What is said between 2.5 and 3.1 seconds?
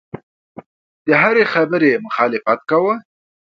کاوه.